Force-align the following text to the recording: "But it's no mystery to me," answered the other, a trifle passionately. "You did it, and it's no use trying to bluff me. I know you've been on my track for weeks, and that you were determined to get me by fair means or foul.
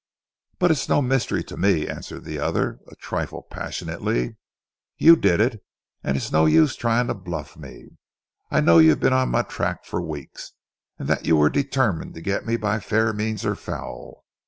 "But 0.57 0.71
it's 0.71 0.89
no 0.89 0.99
mystery 0.99 1.43
to 1.43 1.55
me," 1.55 1.87
answered 1.87 2.23
the 2.23 2.39
other, 2.39 2.79
a 2.87 2.95
trifle 2.95 3.43
passionately. 3.43 4.35
"You 4.97 5.15
did 5.15 5.39
it, 5.39 5.63
and 6.03 6.17
it's 6.17 6.31
no 6.31 6.47
use 6.47 6.75
trying 6.75 7.05
to 7.05 7.13
bluff 7.13 7.55
me. 7.55 7.99
I 8.49 8.61
know 8.61 8.79
you've 8.79 8.99
been 8.99 9.13
on 9.13 9.29
my 9.29 9.43
track 9.43 9.85
for 9.85 10.01
weeks, 10.01 10.53
and 10.97 11.07
that 11.07 11.27
you 11.27 11.37
were 11.37 11.51
determined 11.51 12.15
to 12.15 12.21
get 12.21 12.47
me 12.47 12.57
by 12.57 12.79
fair 12.79 13.13
means 13.13 13.45
or 13.45 13.53
foul. 13.53 14.23